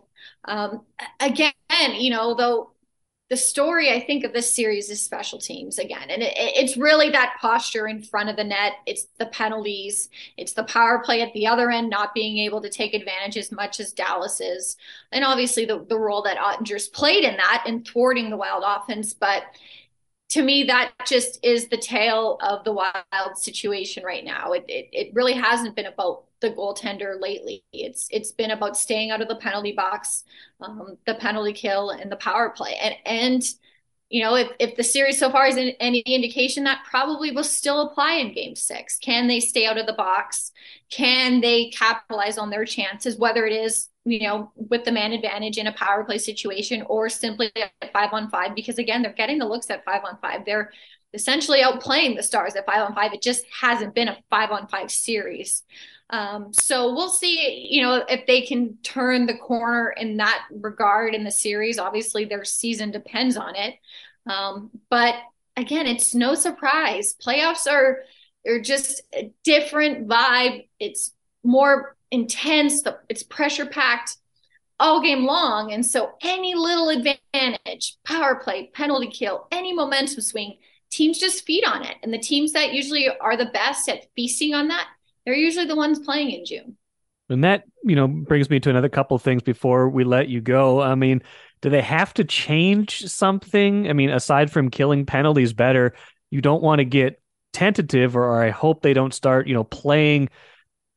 [0.46, 0.82] Um,
[1.20, 1.52] again,
[1.94, 2.70] you know, though
[3.30, 7.10] the story I think of this series is special teams again, and it, it's really
[7.10, 8.74] that posture in front of the net.
[8.86, 10.10] It's the penalties.
[10.36, 13.50] It's the power play at the other end not being able to take advantage as
[13.50, 14.76] much as Dallas is,
[15.10, 19.14] and obviously the the role that Oettinger's played in that in thwarting the Wild offense.
[19.14, 19.44] But
[20.30, 24.52] to me, that just is the tale of the Wild situation right now.
[24.52, 27.64] It, it, it really hasn't been about the goaltender lately.
[27.72, 30.24] It's it's been about staying out of the penalty box,
[30.60, 32.76] um, the penalty kill, and the power play.
[32.80, 33.42] And and
[34.10, 37.80] you know, if, if the series so far is any indication, that probably will still
[37.80, 38.98] apply in game six.
[38.98, 40.52] Can they stay out of the box?
[40.90, 45.56] Can they capitalize on their chances, whether it is, you know, with the man advantage
[45.56, 48.54] in a power play situation or simply at five on five?
[48.54, 50.44] Because again, they're getting the looks at five on five.
[50.44, 50.70] They're
[51.14, 53.14] essentially outplaying the stars at five on five.
[53.14, 55.62] It just hasn't been a five on five series.
[56.10, 61.14] Um, so we'll see, you know, if they can turn the corner in that regard
[61.14, 61.78] in the series.
[61.78, 63.74] Obviously, their season depends on it.
[64.26, 65.14] Um, but
[65.56, 67.14] again, it's no surprise.
[67.24, 68.00] Playoffs are
[68.46, 70.68] are just a different vibe.
[70.78, 71.12] It's
[71.42, 72.82] more intense.
[73.08, 74.16] It's pressure packed
[74.78, 80.58] all game long, and so any little advantage, power play, penalty kill, any momentum swing,
[80.90, 81.96] teams just feed on it.
[82.02, 84.88] And the teams that usually are the best at feasting on that
[85.24, 86.76] they're usually the ones playing in June.
[87.30, 90.82] And that, you know, brings me to another couple things before we let you go.
[90.82, 91.22] I mean,
[91.62, 93.88] do they have to change something?
[93.88, 95.94] I mean, aside from killing penalties better,
[96.30, 97.22] you don't want to get
[97.54, 100.28] tentative or, or I hope they don't start, you know, playing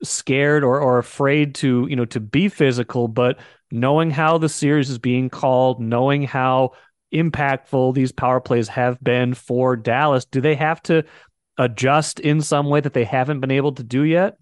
[0.04, 3.40] scared or, or afraid to, you know, to be physical, but
[3.72, 6.72] knowing how the series is being called, knowing how
[7.14, 11.04] impactful these power plays have been for Dallas, do they have to
[11.58, 14.38] adjust in some way that they haven't been able to do yet?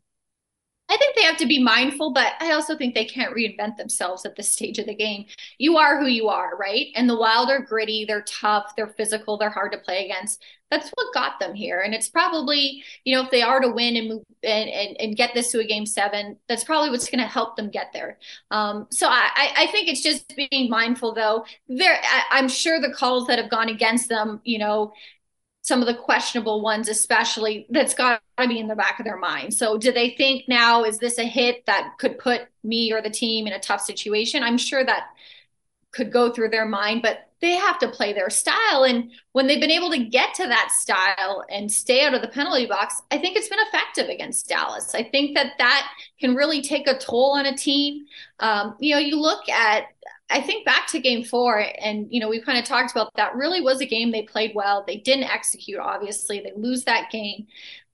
[0.87, 4.23] I think they have to be mindful, but I also think they can't reinvent themselves
[4.23, 5.25] at this stage of the game.
[5.57, 6.87] You are who you are, right?
[6.95, 10.43] And the Wild are gritty, they're tough, they're physical, they're hard to play against.
[10.69, 11.81] That's what got them here.
[11.81, 15.15] And it's probably, you know, if they are to win and move and, and, and
[15.15, 18.19] get this to a game seven, that's probably what's going to help them get there.
[18.51, 21.45] Um, so I, I think it's just being mindful, though.
[21.67, 21.99] There,
[22.31, 24.93] I'm sure the calls that have gone against them, you know,
[25.65, 29.17] some of the questionable ones, especially that's got to be in the back of their
[29.17, 29.51] mind.
[29.51, 33.09] So, do they think now, is this a hit that could put me or the
[33.09, 34.43] team in a tough situation?
[34.43, 35.07] I'm sure that
[35.91, 38.83] could go through their mind, but they have to play their style.
[38.83, 42.27] And when they've been able to get to that style and stay out of the
[42.27, 44.93] penalty box, I think it's been effective against Dallas.
[44.93, 48.05] I think that that can really take a toll on a team.
[48.39, 49.85] Um, you know, you look at
[50.29, 53.35] I think back to game four, and you know, we've kind of talked about that
[53.35, 54.83] really was a game they played well.
[54.85, 57.47] They didn't execute, obviously, they lose that game.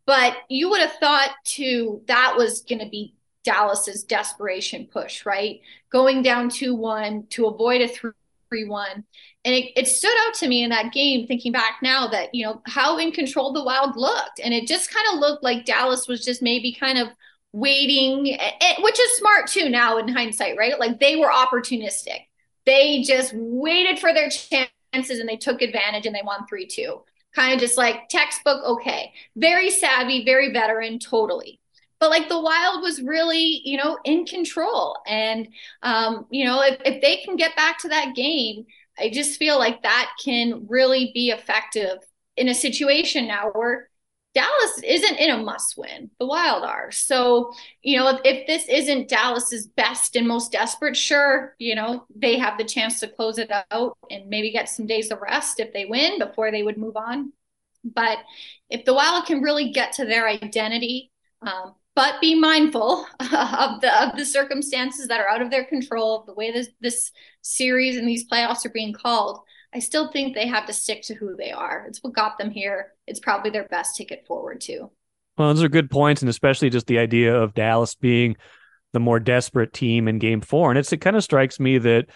[0.06, 3.13] But you would have thought too that was going to be
[3.44, 5.62] Dallas's desperation push, right?
[5.91, 8.12] Going down 2 1 to avoid a 3
[8.52, 9.04] 1.
[9.44, 12.46] And it, it, stood out to me in that game, thinking back now that, you
[12.46, 14.39] know, how in control the Wild looked.
[14.44, 17.08] And it just kind of looked like Dallas was just maybe kind of
[17.53, 20.79] waiting, it, which is smart too now in hindsight, right?
[20.79, 22.27] Like they were opportunistic.
[22.65, 27.01] They just waited for their chances and they took advantage and they won 3 2.
[27.33, 29.13] Kind of just like textbook, okay.
[29.35, 31.61] Very savvy, very veteran, totally
[32.01, 35.47] but like the wild was really you know in control and
[35.83, 38.65] um, you know if, if they can get back to that game
[38.99, 41.99] i just feel like that can really be effective
[42.35, 43.89] in a situation now where
[44.34, 48.67] dallas isn't in a must win the wild are so you know if, if this
[48.70, 53.38] isn't dallas's best and most desperate sure you know they have the chance to close
[53.38, 56.78] it out and maybe get some days of rest if they win before they would
[56.78, 57.34] move on
[57.84, 58.20] but
[58.70, 64.04] if the wild can really get to their identity um, but be mindful of the
[64.04, 68.08] of the circumstances that are out of their control, the way this this series and
[68.08, 69.41] these playoffs are being called.
[69.73, 71.86] I still think they have to stick to who they are.
[71.88, 72.93] It's what got them here.
[73.07, 74.91] It's probably their best ticket forward too.
[75.38, 78.36] Well, those are good points, and especially just the idea of Dallas being
[78.93, 80.71] the more desperate team in Game Four.
[80.71, 82.07] And it's it kind of strikes me that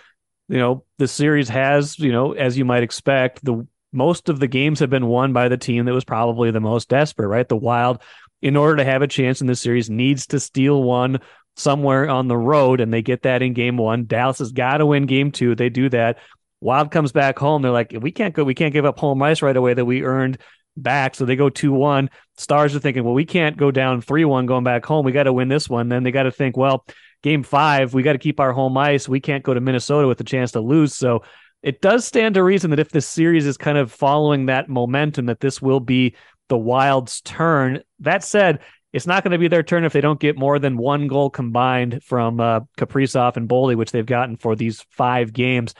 [0.50, 4.48] you know the series has you know as you might expect the most of the
[4.48, 7.28] games have been won by the team that was probably the most desperate.
[7.28, 8.02] Right, the Wild
[8.42, 11.20] in order to have a chance in this series, needs to steal one
[11.56, 14.06] somewhere on the road, and they get that in game one.
[14.06, 15.56] Dallas has got to win game two.
[15.56, 16.20] They do that.
[16.66, 17.62] Wild comes back home.
[17.62, 20.02] They're like, we can't go, we can't give up home ice right away that we
[20.02, 20.40] earned
[20.76, 21.14] back.
[21.14, 22.10] So they go 2 1.
[22.38, 25.06] Stars are thinking, well, we can't go down 3 1 going back home.
[25.06, 25.90] We got to win this one.
[25.90, 26.84] Then they got to think, well,
[27.22, 29.08] game five, we got to keep our home ice.
[29.08, 30.96] We can't go to Minnesota with a chance to lose.
[30.96, 31.22] So
[31.62, 35.28] it does stand to reason that if this series is kind of following that momentum,
[35.28, 36.16] that this will be
[36.50, 37.84] the Wild's turn.
[38.00, 40.78] That said, it's not going to be their turn if they don't get more than
[40.78, 45.76] one goal combined from uh, Kaprizov and Boldy, which they've gotten for these five games.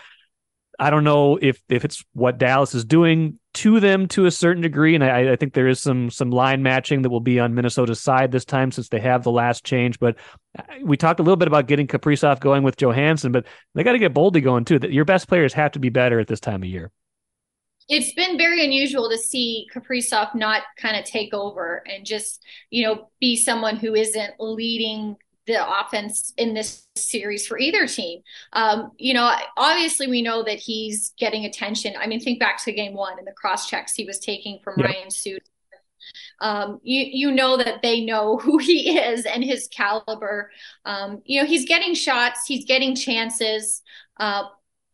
[0.80, 4.62] I don't know if if it's what Dallas is doing to them to a certain
[4.62, 7.54] degree, and I, I, think there is some some line matching that will be on
[7.54, 10.00] Minnesota's side this time since they have the last change.
[10.00, 10.18] But
[10.58, 13.94] uh, we talked a little bit about getting Kaprizov going with Johansson, but they got
[13.94, 14.80] to get Boldy going too.
[14.80, 16.92] That your best players have to be better at this time of year
[17.88, 22.84] it's been very unusual to see Kaprizov not kind of take over and just, you
[22.84, 28.22] know, be someone who isn't leading the offense in this series for either team.
[28.54, 31.94] Um, you know, obviously we know that he's getting attention.
[32.00, 34.76] I mean, think back to game one and the cross checks he was taking from
[34.78, 34.90] yep.
[34.90, 35.46] Ryan Suter.
[36.42, 40.52] Um, you you know that they know who he is and his caliber.
[40.84, 43.82] Um, you know, he's getting shots, he's getting chances.
[44.18, 44.46] Uh,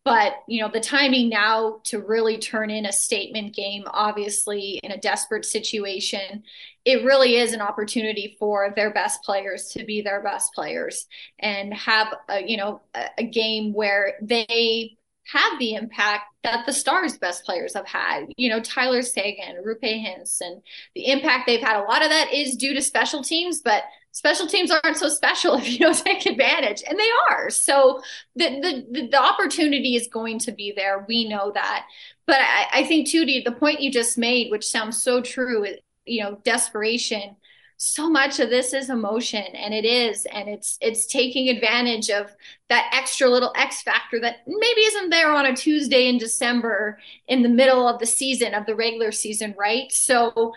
[0.04, 4.90] but you know the timing now to really turn in a statement game obviously in
[4.90, 6.42] a desperate situation
[6.84, 11.06] it really is an opportunity for their best players to be their best players
[11.38, 16.72] and have a you know a, a game where they have the impact that the
[16.72, 18.26] stars best players have had.
[18.36, 20.62] You know tyler seguin Roope hintz and
[20.94, 24.46] the impact they've had a lot of that is due to special teams but special
[24.46, 27.50] teams aren't so special if you don't take advantage and they are.
[27.50, 28.02] So
[28.36, 31.04] the the, the opportunity is going to be there.
[31.08, 31.86] We know that.
[32.26, 35.66] But i, I think too the point you just made which sounds so true
[36.06, 37.36] you know desperation
[37.76, 42.30] so much of this is emotion and it is and it's it's taking advantage of
[42.68, 47.42] that extra little x factor that maybe isn't there on a tuesday in december in
[47.42, 49.90] the middle of the season of the regular season right?
[49.90, 50.52] So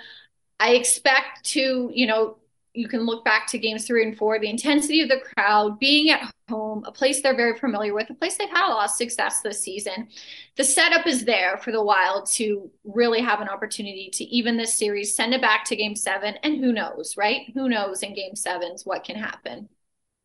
[0.60, 2.38] i expect to you know
[2.76, 6.10] you can look back to games three and four, the intensity of the crowd, being
[6.10, 8.92] at home, a place they're very familiar with, a place they've had a lot of
[8.92, 10.08] success this season.
[10.58, 14.78] The setup is there for the Wild to really have an opportunity to even this
[14.78, 17.52] series, send it back to game seven, and who knows, right?
[17.54, 19.70] Who knows in game sevens what can happen.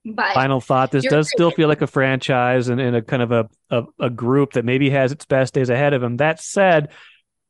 [0.04, 3.32] But final thought this does still feel like a franchise and, and a kind of
[3.32, 6.16] a, a, a group that maybe has its best days ahead of them.
[6.16, 6.88] That said,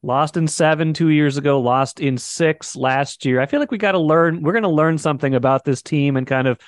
[0.03, 3.39] Lost in seven two years ago, lost in six last year.
[3.39, 4.43] I feel like we got to learn.
[4.43, 6.59] We're going to learn something about this team and kind of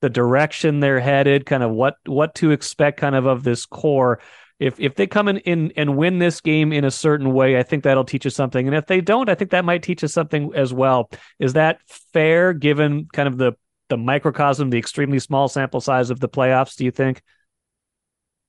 [0.00, 4.18] the direction they're headed, kind of what what to expect, kind of of this core.
[4.58, 7.62] If if they come in, in and win this game in a certain way, I
[7.62, 8.66] think that'll teach us something.
[8.66, 11.08] And if they don't, I think that might teach us something as well.
[11.38, 11.78] Is that
[12.12, 13.52] fair, given kind of the
[13.90, 16.76] the microcosm, the extremely small sample size of the playoffs?
[16.76, 17.22] Do you think?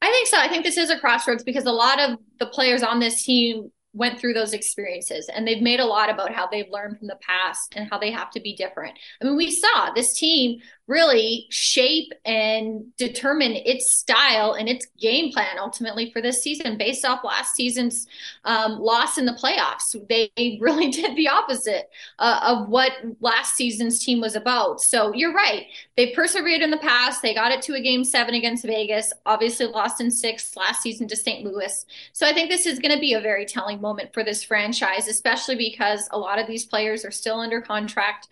[0.01, 0.37] I think so.
[0.37, 3.71] I think this is a crossroads because a lot of the players on this team
[3.93, 7.19] went through those experiences and they've made a lot about how they've learned from the
[7.21, 8.97] past and how they have to be different.
[9.21, 15.31] I mean, we saw this team really shape and determine its style and its game
[15.31, 18.05] plan ultimately for this season based off last season's
[18.43, 19.95] um, loss in the playoffs.
[20.09, 21.89] They really did the opposite
[22.19, 22.91] uh, of what
[23.21, 24.81] last season's team was about.
[24.81, 25.67] So you're right.
[25.95, 27.21] They persevered in the past.
[27.21, 31.07] They got it to a game seven against Vegas, obviously lost in six last season
[31.07, 31.45] to St.
[31.45, 31.85] Louis.
[32.11, 35.07] So I think this is going to be a very telling moment for this franchise,
[35.07, 38.27] especially because a lot of these players are still under contract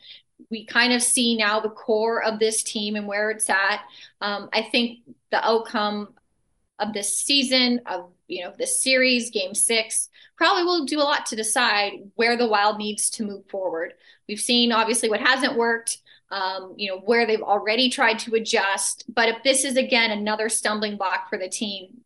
[0.50, 3.82] we kind of see now the core of this team and where it's at.
[4.22, 5.00] Um, I think
[5.32, 6.14] the outcome
[6.80, 11.26] of this season, of you know this series, Game Six, probably will do a lot
[11.28, 13.94] to decide where the Wild needs to move forward.
[14.28, 16.00] We've seen obviously what hasn't worked.
[16.32, 20.50] Um, you know where they've already tried to adjust, but if this is again another
[20.50, 22.02] stumbling block for the team,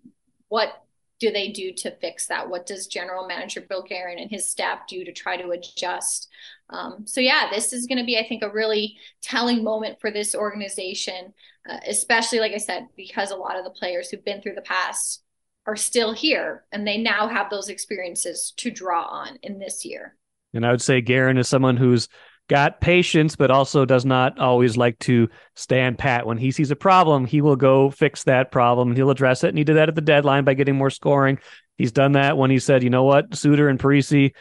[0.50, 0.86] what
[1.20, 2.50] do they do to fix that?
[2.50, 6.30] What does General Manager Bill Guerin and his staff do to try to adjust?
[6.70, 10.12] Um, so yeah, this is going to be, I think, a really telling moment for
[10.12, 11.34] this organization,
[11.70, 14.62] uh, especially like I said, because a lot of the players who've been through the
[14.62, 15.24] past
[15.68, 20.16] are still here, and they now have those experiences to draw on in this year.
[20.54, 22.08] And I would say Guerin is someone who's
[22.48, 26.28] got patience, but also does not always like to stand pat.
[26.28, 29.50] When he sees a problem, he will go fix that problem he'll address it.
[29.50, 31.40] And he did that at the deadline by getting more scoring.
[31.78, 34.34] He's done that when he said, you know what, Suter and Parise,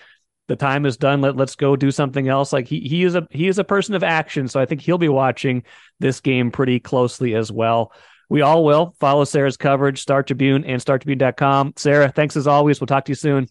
[0.49, 1.21] the time is done.
[1.21, 2.53] Let, let's go do something else.
[2.53, 4.49] Like he, he is a he is a person of action.
[4.49, 5.63] So I think he'll be watching
[6.01, 7.93] this game pretty closely as well.
[8.29, 11.75] We all will follow Sarah's coverage, Star Tribune and StarTribune.com.
[11.77, 12.81] Sarah, thanks as always.
[12.81, 13.49] We'll talk to you soon.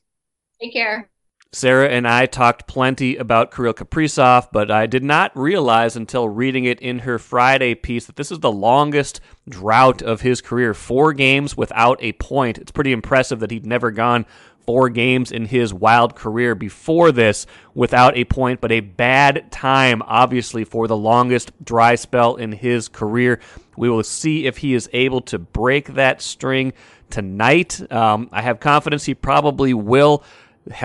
[0.59, 1.09] Take care.
[1.53, 6.65] Sarah and I talked plenty about Kirill Kaprizov, but I did not realize until reading
[6.65, 10.73] it in her Friday piece that this is the longest drought of his career.
[10.73, 12.57] Four games without a point.
[12.57, 14.25] It's pretty impressive that he'd never gone
[14.66, 20.01] four games in his wild career before this without a point, but a bad time,
[20.05, 23.39] obviously, for the longest dry spell in his career.
[23.76, 26.74] We will see if he is able to break that string
[27.09, 27.91] tonight.
[27.91, 30.24] Um, I have confidence he probably will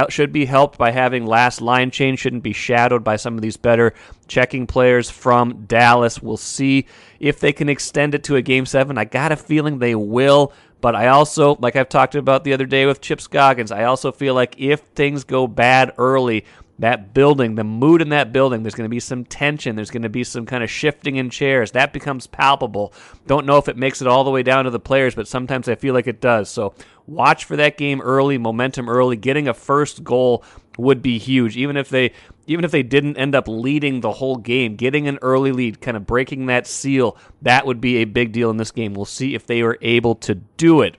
[0.09, 3.57] should be helped by having last line change, shouldn't be shadowed by some of these
[3.57, 3.95] better
[4.27, 6.21] checking players from Dallas.
[6.21, 6.87] We'll see
[7.21, 8.99] if they can extend it to a game seven.
[8.99, 10.53] I got a feeling they will.
[10.81, 14.13] But I also, like I've talked about the other day with Chip Scoggins, I also
[14.13, 16.45] feel like if things go bad early,
[16.79, 19.75] that building, the mood in that building, there's going to be some tension.
[19.75, 21.73] There's going to be some kind of shifting in chairs.
[21.73, 22.93] That becomes palpable.
[23.27, 25.69] Don't know if it makes it all the way down to the players, but sometimes
[25.69, 26.49] I feel like it does.
[26.49, 26.75] So
[27.07, 29.17] watch for that game early, momentum early.
[29.17, 30.45] Getting a first goal
[30.79, 31.57] would be huge.
[31.57, 32.13] Even if they
[32.47, 35.97] even if they didn't end up leading the whole game, getting an early lead, kind
[35.97, 38.95] of breaking that seal, that would be a big deal in this game.
[38.95, 40.97] We'll see if they were able to do it.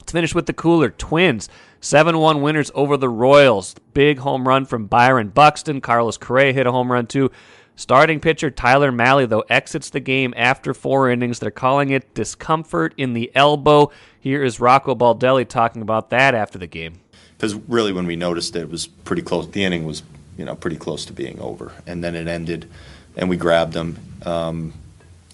[0.00, 1.48] Let's finish with the cooler Twins.
[1.82, 3.74] 7 1 winners over the Royals.
[3.94, 5.80] Big home run from Byron Buxton.
[5.80, 7.30] Carlos Correa hit a home run too.
[7.76, 11.38] Starting pitcher Tyler Mahle, though, exits the game after four innings.
[11.38, 13.90] They're calling it discomfort in the elbow.
[14.20, 17.00] Here is Rocco Baldelli talking about that after the game.
[17.40, 19.48] Because really, when we noticed it, it was pretty close.
[19.48, 20.02] The inning was,
[20.36, 22.68] you know, pretty close to being over, and then it ended,
[23.16, 24.74] and we grabbed him, um,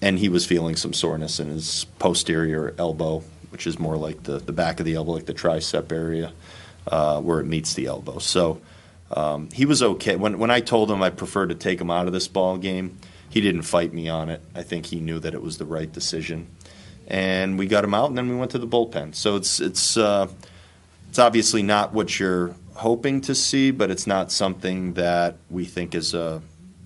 [0.01, 4.39] and he was feeling some soreness in his posterior elbow, which is more like the,
[4.39, 6.31] the back of the elbow, like the tricep area
[6.89, 8.19] uh, where it meets the elbow.
[8.19, 8.61] So
[9.11, 10.15] um, he was okay.
[10.15, 12.97] When, when I told him I preferred to take him out of this ball game,
[13.29, 14.41] he didn't fight me on it.
[14.55, 16.47] I think he knew that it was the right decision.
[17.05, 19.13] And we got him out, and then we went to the bullpen.
[19.13, 20.29] So it's, it's, uh,
[21.09, 25.95] it's obviously not what you're hoping to see, but it's not something that we think
[25.95, 26.41] is a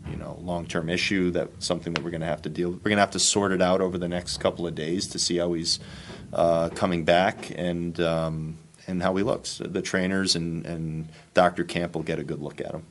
[0.09, 2.79] you know long-term issue that something that we're going to have to deal with.
[2.79, 5.19] We're going to have to sort it out over the next couple of days to
[5.19, 5.79] see how he's
[6.33, 8.57] uh, coming back and um,
[8.87, 9.61] and how he looks.
[9.63, 11.63] The trainers and, and Dr.
[11.63, 12.85] Camp will get a good look at him.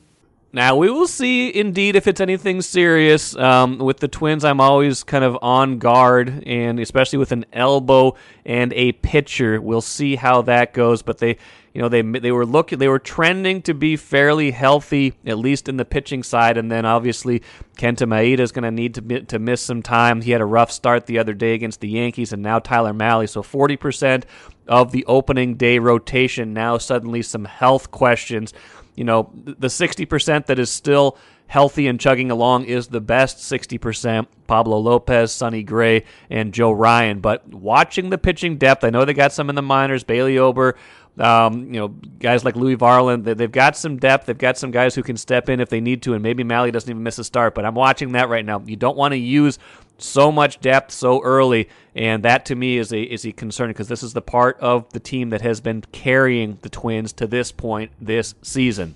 [0.53, 3.37] Now we will see indeed if it's anything serious.
[3.37, 8.17] Um, with the Twins, I'm always kind of on guard, and especially with an elbow
[8.45, 11.03] and a pitcher, we'll see how that goes.
[11.03, 11.37] But they,
[11.73, 15.69] you know, they they were looking, they were trending to be fairly healthy, at least
[15.69, 16.57] in the pitching side.
[16.57, 17.43] And then obviously
[17.79, 20.21] Kenta Maeda is going to need to to miss some time.
[20.21, 23.29] He had a rough start the other day against the Yankees, and now Tyler Mahle.
[23.29, 24.27] So 40 percent
[24.67, 28.53] of the opening day rotation now suddenly some health questions
[29.01, 34.27] you know, the 60% that is still healthy and chugging along is the best 60%.
[34.47, 37.21] Pablo Lopez, Sonny Gray, and Joe Ryan.
[37.21, 40.77] But watching the pitching depth, I know they got some in the minors, Bailey Ober,
[41.21, 44.27] um, you know, guys like Louis Varland, they've got some depth.
[44.27, 46.73] They've got some guys who can step in if they need to, and maybe Mahle
[46.73, 47.55] doesn't even miss a start.
[47.55, 48.61] But I'm watching that right now.
[48.65, 49.59] You don't want to use
[49.99, 53.89] so much depth so early, and that to me is a is a concern because
[53.89, 57.53] this is the part of the team that has been carrying the Twins to this
[57.53, 58.95] point this season.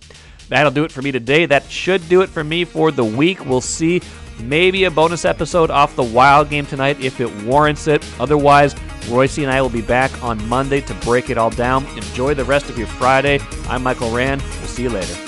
[0.48, 1.46] That'll do it for me today.
[1.46, 3.44] That should do it for me for the week.
[3.44, 4.02] We'll see
[4.40, 8.04] Maybe a bonus episode off the Wild game tonight if it warrants it.
[8.18, 8.74] Otherwise,
[9.08, 11.86] Royce and I will be back on Monday to break it all down.
[11.96, 13.40] Enjoy the rest of your Friday.
[13.68, 14.42] I'm Michael Rand.
[14.42, 15.23] We'll see you later.